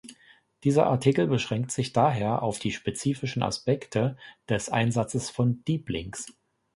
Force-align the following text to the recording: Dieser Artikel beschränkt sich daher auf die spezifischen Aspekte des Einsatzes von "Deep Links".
Dieser 0.63 0.87
Artikel 0.87 1.27
beschränkt 1.27 1.71
sich 1.71 1.93
daher 1.93 2.41
auf 2.41 2.57
die 2.57 2.71
spezifischen 2.71 3.43
Aspekte 3.43 4.17
des 4.49 4.67
Einsatzes 4.69 5.29
von 5.29 5.63
"Deep 5.65 5.89
Links". 5.89 6.33